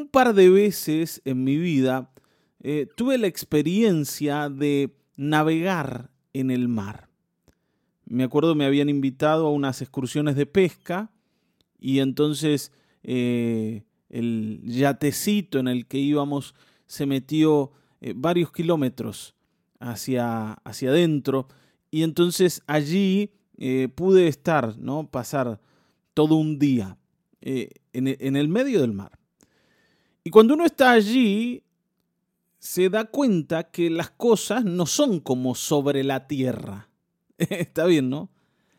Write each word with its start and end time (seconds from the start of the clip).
un 0.00 0.08
par 0.08 0.34
de 0.34 0.48
veces 0.48 1.20
en 1.24 1.44
mi 1.44 1.56
vida 1.56 2.10
eh, 2.62 2.86
tuve 2.96 3.18
la 3.18 3.26
experiencia 3.26 4.48
de 4.48 4.96
navegar 5.16 6.10
en 6.32 6.50
el 6.50 6.68
mar. 6.68 7.08
Me 8.06 8.24
acuerdo 8.24 8.54
me 8.54 8.64
habían 8.64 8.88
invitado 8.88 9.46
a 9.46 9.52
unas 9.52 9.82
excursiones 9.82 10.36
de 10.36 10.46
pesca 10.46 11.10
y 11.78 12.00
entonces 12.00 12.72
eh, 13.02 13.84
el 14.08 14.62
yatecito 14.64 15.58
en 15.58 15.68
el 15.68 15.86
que 15.86 15.98
íbamos 15.98 16.54
se 16.86 17.06
metió 17.06 17.72
eh, 18.00 18.14
varios 18.16 18.52
kilómetros 18.52 19.34
hacia, 19.78 20.52
hacia 20.52 20.90
adentro 20.90 21.46
y 21.90 22.02
entonces 22.02 22.62
allí 22.66 23.32
pude 23.94 24.26
estar, 24.26 24.78
¿no? 24.78 25.10
pasar 25.10 25.60
todo 26.14 26.36
un 26.36 26.58
día 26.58 26.96
en 27.42 28.36
el 28.36 28.48
medio 28.48 28.80
del 28.80 28.94
mar. 28.94 29.19
Y 30.22 30.30
cuando 30.30 30.54
uno 30.54 30.64
está 30.64 30.90
allí, 30.92 31.62
se 32.58 32.90
da 32.90 33.06
cuenta 33.06 33.70
que 33.70 33.88
las 33.88 34.10
cosas 34.10 34.64
no 34.64 34.84
son 34.86 35.20
como 35.20 35.54
sobre 35.54 36.04
la 36.04 36.26
tierra. 36.26 36.88
está 37.38 37.86
bien, 37.86 38.10
¿no? 38.10 38.28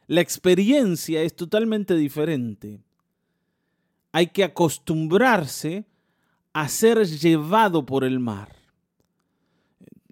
La 0.08 0.22
experiencia 0.22 1.24
es 1.24 1.36
totalmente 1.36 1.96
diferente. 1.96 2.80
Hay 4.12 4.28
que 4.28 4.44
acostumbrarse 4.44 5.86
a 6.54 6.68
ser 6.68 7.06
llevado 7.08 7.86
por 7.86 8.04
el 8.04 8.20
mar. 8.20 8.56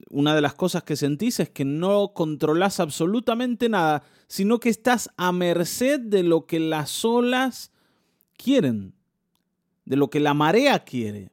Una 0.10 0.34
de 0.34 0.42
las 0.42 0.56
cosas 0.56 0.84
que 0.84 0.96
sentís 0.96 1.40
es 1.40 1.50
que 1.50 1.66
no 1.66 2.14
controlas 2.14 2.80
absolutamente 2.80 3.70
nada, 3.70 4.04
sino 4.28 4.60
que 4.60 4.70
estás 4.70 5.12
a 5.18 5.32
merced 5.32 6.00
de 6.00 6.24
lo 6.24 6.48
que 6.48 6.60
las 6.60 7.06
olas 7.06 7.72
quieren 8.36 8.96
de 9.90 9.96
lo 9.96 10.10
que 10.12 10.20
la 10.20 10.36
marea 10.36 10.86
quiere. 10.86 11.32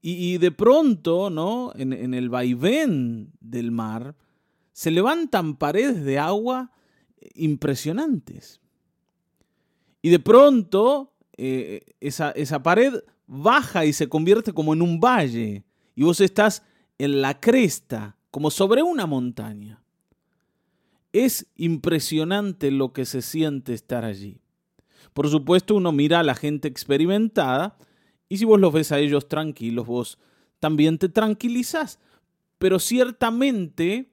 Y, 0.00 0.38
de 0.38 0.50
pronto, 0.50 1.28
¿no? 1.28 1.72
En, 1.74 2.14
el 2.14 2.30
vaivén 2.30 3.32
del 3.40 3.70
mar, 3.70 4.16
se 4.72 4.90
levantan 4.90 5.56
paredes 5.56 6.02
de 6.04 6.18
agua 6.18 6.72
impresionantes. 7.34 8.62
Y 10.00 10.08
de 10.08 10.18
pronto, 10.18 11.12
eh, 11.36 11.84
esa 12.00 12.62
pared 12.62 12.94
baja 13.26 13.84
y 13.84 13.92
se 13.92 14.08
convierte 14.08 14.54
como 14.54 14.72
en 14.72 14.80
un 14.80 14.98
valle. 14.98 15.64
Y 15.94 16.04
vos 16.04 16.22
estás 16.22 16.62
en 16.96 17.20
la 17.20 17.38
cresta, 17.38 18.16
como 18.30 18.50
sobre 18.50 18.82
una 18.82 19.04
montaña. 19.04 19.82
Es 21.12 21.46
impresionante 21.56 22.70
lo 22.70 22.94
que 22.94 23.04
se 23.04 23.20
siente 23.20 23.74
estar 23.74 24.06
allí. 24.06 24.40
Por 25.18 25.28
supuesto, 25.28 25.74
uno 25.74 25.90
mira 25.90 26.20
a 26.20 26.22
la 26.22 26.36
gente 26.36 26.68
experimentada 26.68 27.76
y 28.28 28.38
si 28.38 28.44
vos 28.44 28.60
los 28.60 28.72
ves 28.72 28.92
a 28.92 29.00
ellos 29.00 29.26
tranquilos, 29.26 29.84
vos 29.84 30.16
también 30.60 30.96
te 30.96 31.08
tranquilizas. 31.08 31.98
Pero 32.58 32.78
ciertamente 32.78 34.12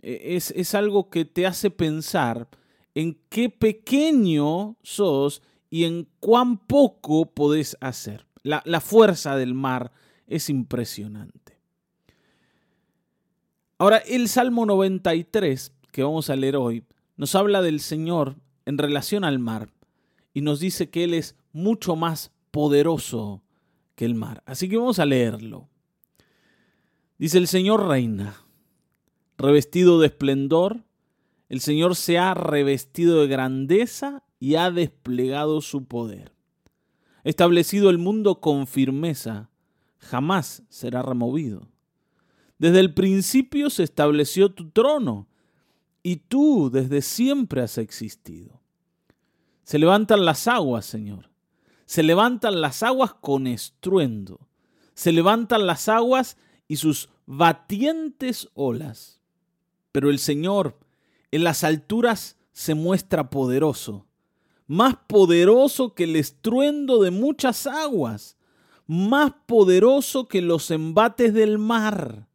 eh, 0.00 0.22
es, 0.28 0.52
es 0.52 0.74
algo 0.74 1.10
que 1.10 1.26
te 1.26 1.46
hace 1.46 1.70
pensar 1.70 2.48
en 2.94 3.20
qué 3.28 3.50
pequeño 3.50 4.78
sos 4.82 5.42
y 5.68 5.84
en 5.84 6.08
cuán 6.20 6.56
poco 6.56 7.34
podés 7.34 7.76
hacer. 7.82 8.24
La, 8.42 8.62
la, 8.64 8.80
fuerza 8.80 9.36
del 9.36 9.52
mar 9.52 9.92
es 10.26 10.48
impresionante. 10.48 11.60
Ahora, 13.76 13.98
el 13.98 14.26
Salmo 14.26 14.64
93 14.64 15.74
que 15.92 16.02
vamos 16.02 16.30
a 16.30 16.36
leer 16.36 16.56
hoy 16.56 16.82
nos 17.18 17.34
habla 17.34 17.60
del 17.60 17.80
Señor 17.80 18.36
en 18.64 18.78
relación 18.78 19.22
al 19.22 19.38
mar 19.38 19.75
y 20.36 20.42
nos 20.42 20.60
dice 20.60 20.90
que 20.90 21.04
Él 21.04 21.14
es 21.14 21.34
mucho 21.54 21.96
más 21.96 22.30
poderoso 22.50 23.42
que 23.94 24.04
el 24.04 24.14
mar. 24.14 24.42
Así 24.44 24.68
que 24.68 24.76
vamos 24.76 24.98
a 24.98 25.06
leerlo. 25.06 25.70
Dice 27.16 27.38
el 27.38 27.46
Señor 27.46 27.88
reina, 27.88 28.36
revestido 29.38 29.98
de 29.98 30.08
esplendor, 30.08 30.84
el 31.48 31.62
Señor 31.62 31.96
se 31.96 32.18
ha 32.18 32.34
revestido 32.34 33.22
de 33.22 33.28
grandeza 33.28 34.24
y 34.38 34.56
ha 34.56 34.70
desplegado 34.70 35.62
su 35.62 35.86
poder. 35.86 36.34
Establecido 37.24 37.88
el 37.88 37.96
mundo 37.96 38.38
con 38.42 38.66
firmeza, 38.66 39.48
jamás 39.96 40.64
será 40.68 41.00
removido. 41.00 41.70
Desde 42.58 42.80
el 42.80 42.92
principio 42.92 43.70
se 43.70 43.84
estableció 43.84 44.52
tu 44.52 44.68
trono, 44.68 45.28
y 46.02 46.16
tú 46.16 46.68
desde 46.70 47.00
siempre 47.00 47.62
has 47.62 47.78
existido. 47.78 48.65
Se 49.66 49.80
levantan 49.80 50.24
las 50.24 50.46
aguas, 50.46 50.86
Señor. 50.86 51.28
Se 51.86 52.04
levantan 52.04 52.60
las 52.60 52.84
aguas 52.84 53.14
con 53.14 53.48
estruendo. 53.48 54.46
Se 54.94 55.10
levantan 55.10 55.66
las 55.66 55.88
aguas 55.88 56.36
y 56.68 56.76
sus 56.76 57.08
batientes 57.26 58.48
olas. 58.54 59.20
Pero 59.90 60.08
el 60.08 60.20
Señor 60.20 60.78
en 61.32 61.42
las 61.42 61.64
alturas 61.64 62.36
se 62.52 62.76
muestra 62.76 63.28
poderoso, 63.28 64.06
más 64.68 64.98
poderoso 65.08 65.94
que 65.94 66.04
el 66.04 66.14
estruendo 66.14 67.02
de 67.02 67.10
muchas 67.10 67.66
aguas, 67.66 68.36
más 68.86 69.32
poderoso 69.46 70.28
que 70.28 70.42
los 70.42 70.70
embates 70.70 71.34
del 71.34 71.58
mar. 71.58 72.28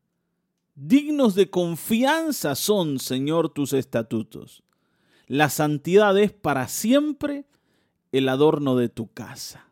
Dignos 0.75 1.35
de 1.35 1.49
confianza 1.49 2.55
son, 2.55 2.99
Señor, 2.99 3.47
tus 3.47 3.71
estatutos. 3.71 4.63
La 5.31 5.49
santidad 5.49 6.17
es 6.19 6.33
para 6.33 6.67
siempre 6.67 7.45
el 8.11 8.27
adorno 8.27 8.75
de 8.75 8.89
tu 8.89 9.13
casa. 9.13 9.65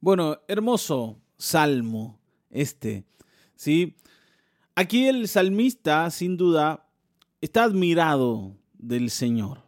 Bueno, 0.00 0.40
hermoso 0.48 1.20
salmo 1.36 2.18
este, 2.50 3.04
¿sí? 3.54 3.94
Aquí 4.74 5.06
el 5.06 5.28
salmista, 5.28 6.10
sin 6.10 6.36
duda, 6.36 6.88
está 7.40 7.62
admirado 7.62 8.56
del 8.72 9.10
Señor. 9.10 9.62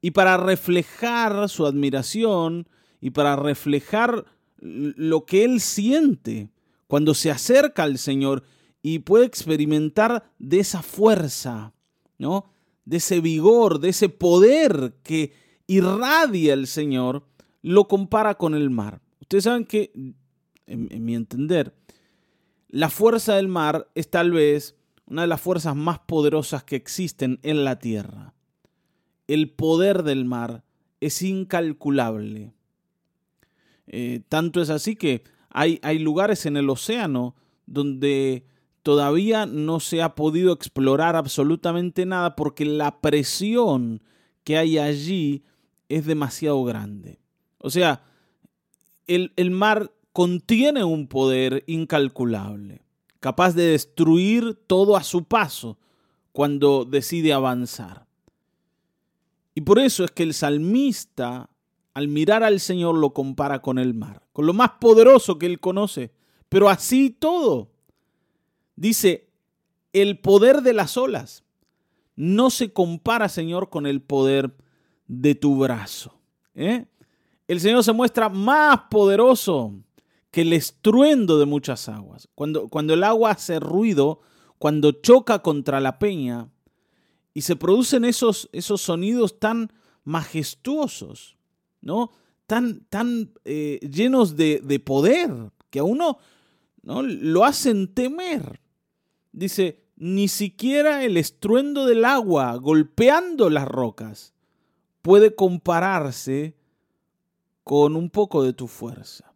Y 0.00 0.12
para 0.12 0.36
reflejar 0.36 1.48
su 1.48 1.66
admiración 1.66 2.68
y 3.00 3.10
para 3.10 3.34
reflejar 3.34 4.24
lo 4.60 5.24
que 5.24 5.44
él 5.44 5.60
siente 5.60 6.48
cuando 6.86 7.12
se 7.12 7.32
acerca 7.32 7.82
al 7.82 7.98
Señor 7.98 8.44
y 8.82 9.00
puede 9.00 9.24
experimentar 9.24 10.30
de 10.38 10.60
esa 10.60 10.80
fuerza, 10.80 11.72
¿no? 12.18 12.53
De 12.84 12.98
ese 12.98 13.20
vigor, 13.20 13.80
de 13.80 13.90
ese 13.90 14.08
poder 14.08 14.94
que 15.02 15.32
irradia 15.66 16.52
el 16.52 16.66
Señor, 16.66 17.24
lo 17.62 17.88
compara 17.88 18.34
con 18.34 18.54
el 18.54 18.70
mar. 18.70 19.00
Ustedes 19.20 19.44
saben 19.44 19.64
que, 19.64 19.92
en, 20.66 21.04
mi 21.04 21.14
entender, 21.14 21.74
la 22.68 22.90
fuerza 22.90 23.36
del 23.36 23.48
mar 23.48 23.88
es 23.94 24.10
tal 24.10 24.32
vez 24.32 24.76
una 25.06 25.22
de 25.22 25.28
las 25.28 25.40
fuerzas 25.40 25.74
más 25.74 25.98
poderosas 26.00 26.64
que 26.64 26.76
existen 26.76 27.38
en 27.42 27.64
la 27.64 27.78
tierra. 27.78 28.34
El 29.26 29.50
poder 29.50 30.02
del 30.02 30.24
mar 30.24 30.64
es 31.00 31.22
incalculable. 31.22 32.52
Eh, 33.86 34.22
tanto 34.28 34.60
es 34.60 34.70
así 34.70 34.96
que 34.96 35.24
hay, 35.50 35.78
hay 35.82 35.98
lugares 35.98 36.46
en 36.46 36.56
el 36.56 36.68
océano 36.68 37.34
donde 37.66 38.46
todavía 38.84 39.46
no 39.46 39.80
se 39.80 40.02
ha 40.02 40.14
podido 40.14 40.52
explorar 40.52 41.16
absolutamente 41.16 42.04
nada 42.04 42.36
porque 42.36 42.66
la 42.66 43.00
presión 43.00 44.02
que 44.44 44.58
hay 44.58 44.78
allí 44.78 45.42
es 45.88 46.04
demasiado 46.04 46.62
grande. 46.64 47.18
O 47.58 47.70
sea, 47.70 48.04
el, 49.06 49.32
el 49.36 49.50
mar 49.50 49.90
contiene 50.12 50.84
un 50.84 51.08
poder 51.08 51.64
incalculable, 51.66 52.82
capaz 53.20 53.54
de 53.54 53.70
destruir 53.70 54.54
todo 54.66 54.96
a 54.96 55.02
su 55.02 55.24
paso 55.24 55.78
cuando 56.32 56.84
decide 56.84 57.32
avanzar. 57.32 58.06
Y 59.54 59.62
por 59.62 59.78
eso 59.78 60.04
es 60.04 60.10
que 60.10 60.24
el 60.24 60.34
salmista, 60.34 61.48
al 61.94 62.08
mirar 62.08 62.42
al 62.42 62.60
Señor, 62.60 62.96
lo 62.96 63.14
compara 63.14 63.62
con 63.62 63.78
el 63.78 63.94
mar, 63.94 64.26
con 64.34 64.44
lo 64.44 64.52
más 64.52 64.72
poderoso 64.78 65.38
que 65.38 65.46
él 65.46 65.58
conoce. 65.58 66.12
Pero 66.50 66.68
así 66.68 67.08
todo, 67.08 67.70
Dice, 68.76 69.28
el 69.92 70.18
poder 70.18 70.62
de 70.62 70.72
las 70.72 70.96
olas 70.96 71.44
no 72.16 72.50
se 72.50 72.72
compara, 72.72 73.28
Señor, 73.28 73.70
con 73.70 73.86
el 73.86 74.02
poder 74.02 74.54
de 75.06 75.34
tu 75.34 75.56
brazo. 75.56 76.18
¿eh? 76.54 76.86
El 77.48 77.60
Señor 77.60 77.84
se 77.84 77.92
muestra 77.92 78.28
más 78.28 78.82
poderoso 78.90 79.74
que 80.30 80.42
el 80.42 80.52
estruendo 80.52 81.38
de 81.38 81.46
muchas 81.46 81.88
aguas. 81.88 82.28
Cuando, 82.34 82.68
cuando 82.68 82.94
el 82.94 83.04
agua 83.04 83.30
hace 83.30 83.60
ruido, 83.60 84.20
cuando 84.58 84.92
choca 84.92 85.40
contra 85.40 85.80
la 85.80 85.98
peña, 85.98 86.48
y 87.32 87.42
se 87.42 87.56
producen 87.56 88.04
esos, 88.04 88.48
esos 88.52 88.80
sonidos 88.80 89.38
tan 89.38 89.72
majestuosos, 90.04 91.36
¿no? 91.80 92.10
Tan, 92.46 92.84
tan 92.90 93.32
eh, 93.44 93.80
llenos 93.80 94.36
de, 94.36 94.60
de, 94.62 94.78
poder, 94.78 95.30
que 95.70 95.78
a 95.78 95.84
uno 95.84 96.18
¿no? 96.82 97.02
lo 97.02 97.44
hacen 97.44 97.92
temer 97.94 98.60
dice, 99.34 99.84
ni 99.96 100.28
siquiera 100.28 101.04
el 101.04 101.16
estruendo 101.16 101.86
del 101.86 102.04
agua 102.04 102.56
golpeando 102.56 103.50
las 103.50 103.66
rocas 103.66 104.32
puede 105.02 105.34
compararse 105.34 106.56
con 107.62 107.96
un 107.96 108.10
poco 108.10 108.42
de 108.42 108.52
tu 108.52 108.68
fuerza. 108.68 109.32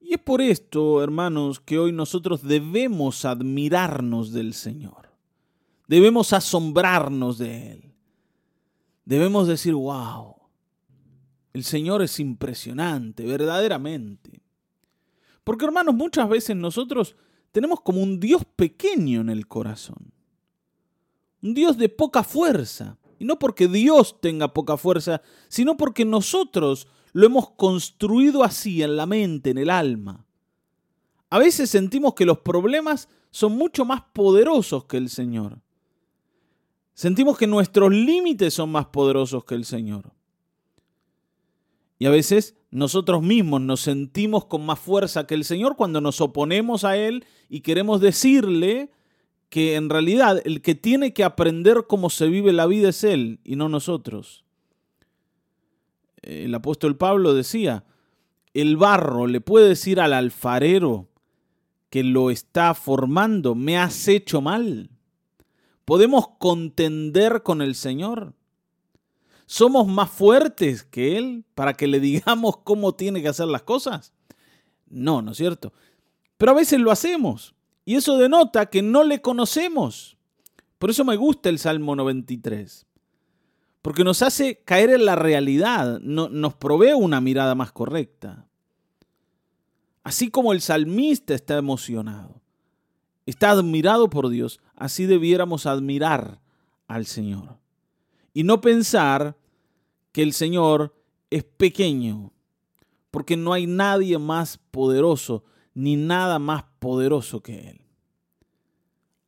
Y 0.00 0.14
es 0.14 0.20
por 0.20 0.40
esto, 0.40 1.02
hermanos, 1.02 1.60
que 1.60 1.78
hoy 1.78 1.92
nosotros 1.92 2.42
debemos 2.42 3.24
admirarnos 3.24 4.32
del 4.32 4.54
Señor. 4.54 5.10
Debemos 5.86 6.32
asombrarnos 6.32 7.38
de 7.38 7.72
Él. 7.72 7.94
Debemos 9.04 9.46
decir, 9.46 9.74
wow, 9.74 10.36
el 11.52 11.64
Señor 11.64 12.02
es 12.02 12.18
impresionante, 12.18 13.24
verdaderamente. 13.24 14.42
Porque, 15.44 15.64
hermanos, 15.64 15.94
muchas 15.94 16.28
veces 16.28 16.56
nosotros 16.56 17.16
tenemos 17.52 17.80
como 17.80 18.02
un 18.02 18.20
Dios 18.20 18.42
pequeño 18.56 19.20
en 19.20 19.30
el 19.30 19.46
corazón. 19.46 20.12
Un 21.42 21.54
Dios 21.54 21.76
de 21.76 21.88
poca 21.88 22.22
fuerza. 22.22 22.98
Y 23.18 23.24
no 23.24 23.38
porque 23.38 23.68
Dios 23.68 24.20
tenga 24.20 24.54
poca 24.54 24.76
fuerza, 24.76 25.20
sino 25.48 25.76
porque 25.76 26.04
nosotros 26.04 26.88
lo 27.12 27.26
hemos 27.26 27.50
construido 27.50 28.42
así 28.42 28.82
en 28.82 28.96
la 28.96 29.06
mente, 29.06 29.50
en 29.50 29.58
el 29.58 29.70
alma. 29.70 30.26
A 31.28 31.38
veces 31.38 31.70
sentimos 31.70 32.14
que 32.14 32.24
los 32.24 32.38
problemas 32.38 33.08
son 33.30 33.52
mucho 33.52 33.84
más 33.84 34.02
poderosos 34.12 34.84
que 34.84 34.96
el 34.96 35.08
Señor. 35.08 35.60
Sentimos 36.94 37.38
que 37.38 37.46
nuestros 37.46 37.92
límites 37.92 38.54
son 38.54 38.70
más 38.70 38.86
poderosos 38.86 39.44
que 39.44 39.54
el 39.54 39.64
Señor. 39.64 40.12
Y 42.00 42.06
a 42.06 42.10
veces 42.10 42.56
nosotros 42.72 43.22
mismos 43.22 43.60
nos 43.60 43.82
sentimos 43.82 44.46
con 44.46 44.66
más 44.66 44.80
fuerza 44.80 45.28
que 45.28 45.34
el 45.34 45.44
Señor 45.44 45.76
cuando 45.76 46.00
nos 46.00 46.20
oponemos 46.20 46.82
a 46.82 46.96
Él 46.96 47.24
y 47.48 47.60
queremos 47.60 48.00
decirle 48.00 48.90
que 49.50 49.76
en 49.76 49.88
realidad 49.88 50.42
el 50.44 50.62
que 50.62 50.74
tiene 50.74 51.12
que 51.12 51.22
aprender 51.22 51.84
cómo 51.86 52.10
se 52.10 52.26
vive 52.26 52.52
la 52.52 52.66
vida 52.66 52.88
es 52.88 53.04
Él 53.04 53.38
y 53.44 53.54
no 53.54 53.68
nosotros 53.68 54.44
el 56.22 56.54
apóstol 56.54 56.96
Pablo 56.96 57.34
decía, 57.34 57.84
el 58.54 58.76
barro 58.76 59.26
le 59.26 59.40
puede 59.40 59.68
decir 59.68 60.00
al 60.00 60.12
alfarero 60.12 61.08
que 61.88 62.04
lo 62.04 62.30
está 62.30 62.74
formando, 62.74 63.54
me 63.54 63.78
has 63.78 64.08
hecho 64.08 64.40
mal. 64.40 64.90
¿Podemos 65.84 66.28
contender 66.38 67.42
con 67.42 67.62
el 67.62 67.74
Señor? 67.74 68.34
¿Somos 69.50 69.88
más 69.88 70.08
fuertes 70.08 70.84
que 70.84 71.18
Él 71.18 71.44
para 71.56 71.74
que 71.74 71.88
le 71.88 71.98
digamos 71.98 72.58
cómo 72.62 72.94
tiene 72.94 73.20
que 73.20 73.26
hacer 73.26 73.48
las 73.48 73.62
cosas? 73.62 74.12
No, 74.88 75.22
¿no 75.22 75.32
es 75.32 75.38
cierto? 75.38 75.72
Pero 76.38 76.52
a 76.52 76.54
veces 76.54 76.78
lo 76.78 76.92
hacemos 76.92 77.56
y 77.84 77.96
eso 77.96 78.16
denota 78.16 78.66
que 78.66 78.80
no 78.80 79.02
le 79.02 79.20
conocemos. 79.20 80.16
Por 80.78 80.90
eso 80.90 81.04
me 81.04 81.16
gusta 81.16 81.48
el 81.48 81.58
Salmo 81.58 81.96
93 81.96 82.86
porque 83.82 84.04
nos 84.04 84.22
hace 84.22 84.62
caer 84.64 84.90
en 84.90 85.04
la 85.04 85.16
realidad, 85.16 85.98
nos 85.98 86.54
provee 86.54 86.92
una 86.92 87.20
mirada 87.20 87.56
más 87.56 87.72
correcta. 87.72 88.46
Así 90.04 90.30
como 90.30 90.52
el 90.52 90.60
salmista 90.60 91.34
está 91.34 91.56
emocionado, 91.58 92.40
está 93.26 93.50
admirado 93.50 94.10
por 94.10 94.28
Dios, 94.28 94.60
así 94.76 95.06
debiéramos 95.06 95.66
admirar 95.66 96.40
al 96.86 97.04
Señor. 97.04 97.58
Y 98.32 98.44
no 98.44 98.60
pensar 98.60 99.39
que 100.12 100.22
el 100.22 100.32
Señor 100.32 100.94
es 101.30 101.44
pequeño, 101.44 102.32
porque 103.10 103.36
no 103.36 103.52
hay 103.52 103.66
nadie 103.66 104.18
más 104.18 104.58
poderoso 104.70 105.44
ni 105.74 105.96
nada 105.96 106.38
más 106.38 106.64
poderoso 106.78 107.42
que 107.42 107.70
Él. 107.70 107.80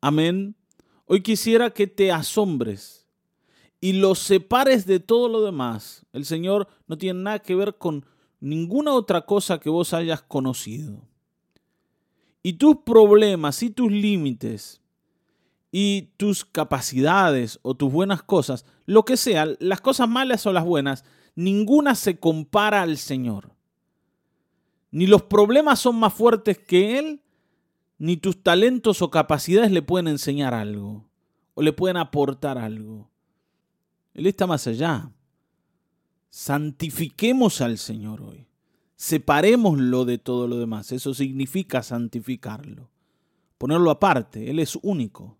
Amén. 0.00 0.56
Hoy 1.06 1.22
quisiera 1.22 1.70
que 1.70 1.86
te 1.86 2.10
asombres 2.10 3.06
y 3.80 3.94
los 3.94 4.18
separes 4.18 4.86
de 4.86 5.00
todo 5.00 5.28
lo 5.28 5.42
demás. 5.44 6.04
El 6.12 6.24
Señor 6.24 6.68
no 6.86 6.98
tiene 6.98 7.22
nada 7.22 7.38
que 7.38 7.54
ver 7.54 7.78
con 7.78 8.04
ninguna 8.40 8.92
otra 8.92 9.24
cosa 9.24 9.58
que 9.58 9.70
vos 9.70 9.94
hayas 9.94 10.22
conocido. 10.22 11.02
Y 12.42 12.54
tus 12.54 12.78
problemas 12.78 13.62
y 13.62 13.70
tus 13.70 13.90
límites 13.90 14.81
y 15.74 16.12
tus 16.18 16.44
capacidades 16.44 17.58
o 17.62 17.74
tus 17.74 17.90
buenas 17.90 18.22
cosas, 18.22 18.66
lo 18.84 19.06
que 19.06 19.16
sea, 19.16 19.48
las 19.58 19.80
cosas 19.80 20.06
malas 20.08 20.46
o 20.46 20.52
las 20.52 20.66
buenas, 20.66 21.02
ninguna 21.34 21.94
se 21.94 22.20
compara 22.20 22.82
al 22.82 22.98
Señor. 22.98 23.54
Ni 24.90 25.06
los 25.06 25.22
problemas 25.22 25.80
son 25.80 25.96
más 25.96 26.12
fuertes 26.12 26.58
que 26.58 26.98
Él, 26.98 27.22
ni 27.96 28.18
tus 28.18 28.42
talentos 28.42 29.00
o 29.00 29.10
capacidades 29.10 29.72
le 29.72 29.80
pueden 29.80 30.08
enseñar 30.08 30.52
algo 30.52 31.08
o 31.54 31.62
le 31.62 31.72
pueden 31.72 31.96
aportar 31.96 32.58
algo. 32.58 33.10
Él 34.12 34.26
está 34.26 34.46
más 34.46 34.66
allá. 34.66 35.10
Santifiquemos 36.28 37.62
al 37.62 37.78
Señor 37.78 38.20
hoy. 38.20 38.46
Separémoslo 38.96 40.04
de 40.04 40.18
todo 40.18 40.46
lo 40.46 40.58
demás. 40.58 40.92
Eso 40.92 41.14
significa 41.14 41.82
santificarlo. 41.82 42.90
Ponerlo 43.56 43.90
aparte. 43.90 44.50
Él 44.50 44.58
es 44.58 44.78
único. 44.82 45.38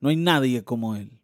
No 0.00 0.08
hay 0.08 0.16
nadie 0.16 0.64
como 0.64 0.96
Él. 0.96 1.20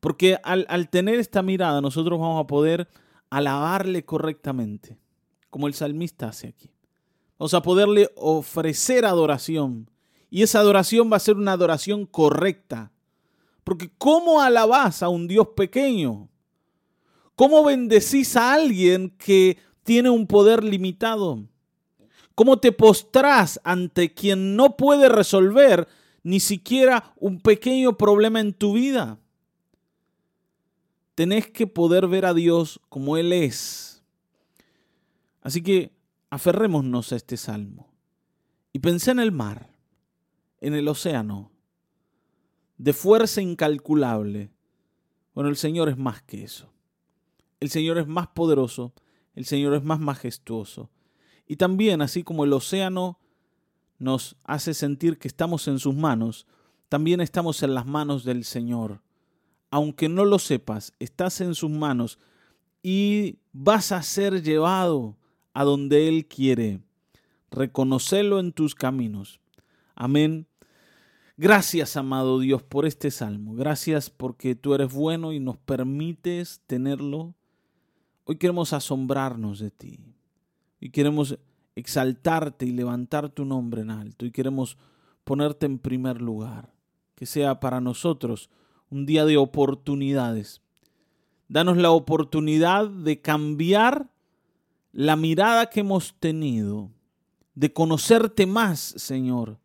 Porque 0.00 0.38
al, 0.42 0.88
tener 0.90 1.18
esta 1.18 1.42
mirada 1.42 1.80
nosotros 1.80 2.18
vamos 2.18 2.42
a 2.42 2.46
poder 2.46 2.88
alabarle 3.30 4.04
correctamente, 4.04 4.96
como 5.50 5.66
el 5.66 5.74
salmista 5.74 6.28
hace 6.28 6.48
aquí. 6.48 6.70
Vamos 7.38 7.54
a 7.54 7.62
poderle 7.62 8.10
ofrecer 8.16 9.04
adoración. 9.04 9.90
Y 10.30 10.42
esa 10.42 10.60
adoración 10.60 11.10
va 11.12 11.16
a 11.16 11.20
ser 11.20 11.36
una 11.36 11.52
adoración 11.52 12.06
correcta, 12.06 12.92
porque 13.64 13.90
¿cómo 13.98 14.40
alabás 14.40 15.02
a 15.02 15.08
un 15.08 15.26
Dios 15.26 15.48
pequeño? 15.56 16.28
¿Cómo 17.34 17.64
bendecís 17.64 18.36
a 18.36 18.52
alguien 18.52 19.10
que 19.10 19.58
tiene 19.84 20.10
un 20.10 20.26
poder 20.26 20.64
limitado? 20.64 21.44
¿Cómo 22.34 22.58
te 22.58 22.72
postrás 22.72 23.60
ante 23.64 24.12
quien 24.12 24.54
no 24.56 24.76
puede 24.76 25.08
resolver 25.08 25.88
ni 26.28 26.40
siquiera 26.40 27.14
un 27.16 27.40
pequeño 27.40 27.96
problema 27.96 28.38
en 28.40 28.52
tu 28.52 28.74
vida? 28.74 29.18
Tenés 31.14 31.50
que 31.50 31.66
poder 31.66 32.06
ver 32.06 32.26
a 32.26 32.34
Dios 32.34 32.82
como 32.90 33.16
Él 33.16 33.32
es. 33.32 34.04
Así 35.40 35.62
que 35.62 35.90
aferrémonos 36.28 37.12
a 37.12 37.16
este 37.16 37.38
salmo 37.38 37.90
y 38.74 38.80
pensé 38.80 39.10
en 39.10 39.20
el 39.20 39.32
mar, 39.32 39.70
en 40.60 40.74
el 40.74 40.88
océano, 40.88 41.50
de 42.76 42.92
fuerza 42.92 43.40
incalculable. 43.40 44.50
Bueno, 45.32 45.48
el 45.48 45.56
Señor 45.56 45.88
es 45.88 45.96
más 45.96 46.20
que 46.20 46.44
eso. 46.44 46.70
El 47.58 47.70
Señor 47.70 47.96
es 47.96 48.06
más 48.06 48.26
poderoso, 48.28 48.92
el 49.34 49.46
Señor 49.46 49.72
es 49.72 49.82
más 49.82 49.98
majestuoso. 49.98 50.90
Y 51.46 51.56
también, 51.56 52.02
así 52.02 52.22
como 52.22 52.44
el 52.44 52.52
océano 52.52 53.18
nos 53.98 54.36
hace 54.44 54.74
sentir 54.74 55.18
que 55.18 55.28
estamos 55.28 55.68
en 55.68 55.78
sus 55.78 55.94
manos, 55.94 56.46
también 56.88 57.20
estamos 57.20 57.62
en 57.62 57.74
las 57.74 57.86
manos 57.86 58.24
del 58.24 58.44
Señor. 58.44 59.02
Aunque 59.70 60.08
no 60.08 60.24
lo 60.24 60.38
sepas, 60.38 60.94
estás 60.98 61.40
en 61.40 61.54
sus 61.54 61.70
manos 61.70 62.18
y 62.82 63.38
vas 63.52 63.92
a 63.92 64.02
ser 64.02 64.42
llevado 64.42 65.16
a 65.52 65.64
donde 65.64 66.08
Él 66.08 66.26
quiere. 66.26 66.80
Reconocelo 67.50 68.40
en 68.40 68.52
tus 68.52 68.74
caminos. 68.74 69.40
Amén 69.94 70.48
Gracias, 71.40 71.96
amado 71.96 72.40
Dios, 72.40 72.64
por 72.64 72.84
este 72.84 73.12
salmo. 73.12 73.54
Gracias 73.54 74.10
porque 74.10 74.56
tú 74.56 74.74
eres 74.74 74.92
bueno 74.92 75.32
y 75.32 75.38
nos 75.38 75.56
permites 75.56 76.62
tenerlo. 76.66 77.32
Hoy 78.24 78.38
queremos 78.38 78.72
asombrarnos 78.72 79.60
de 79.60 79.70
ti. 79.70 80.00
Y 80.80 80.90
queremos 80.90 81.38
exaltarte 81.78 82.66
y 82.66 82.72
levantar 82.72 83.28
tu 83.30 83.44
nombre 83.44 83.82
en 83.82 83.90
alto. 83.90 84.26
Y 84.26 84.30
queremos 84.30 84.76
ponerte 85.24 85.66
en 85.66 85.78
primer 85.78 86.20
lugar. 86.20 86.72
Que 87.14 87.26
sea 87.26 87.60
para 87.60 87.80
nosotros 87.80 88.50
un 88.90 89.06
día 89.06 89.24
de 89.24 89.36
oportunidades. 89.36 90.62
Danos 91.48 91.76
la 91.76 91.90
oportunidad 91.90 92.88
de 92.88 93.20
cambiar 93.20 94.10
la 94.92 95.16
mirada 95.16 95.70
que 95.70 95.80
hemos 95.80 96.14
tenido, 96.18 96.90
de 97.54 97.72
conocerte 97.72 98.46
más, 98.46 98.78
Señor 98.78 99.58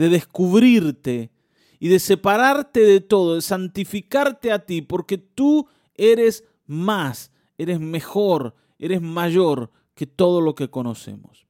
de 0.00 0.08
descubrirte 0.08 1.30
y 1.78 1.88
de 1.88 1.98
separarte 1.98 2.80
de 2.80 3.02
todo, 3.02 3.34
de 3.34 3.42
santificarte 3.42 4.50
a 4.50 4.64
ti, 4.64 4.80
porque 4.80 5.18
tú 5.18 5.68
eres 5.94 6.44
más, 6.66 7.30
eres 7.58 7.80
mejor, 7.80 8.54
eres 8.78 9.02
mayor 9.02 9.70
que 9.94 10.06
todo 10.06 10.40
lo 10.40 10.54
que 10.54 10.70
conocemos. 10.70 11.46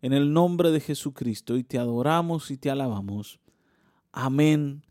En 0.00 0.12
el 0.12 0.32
nombre 0.32 0.70
de 0.70 0.80
Jesucristo, 0.80 1.56
y 1.56 1.64
te 1.64 1.78
adoramos 1.78 2.50
y 2.50 2.56
te 2.56 2.70
alabamos. 2.70 3.40
Amén, 4.12 4.84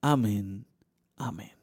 amén, 0.00 0.66
amén. 1.16 1.57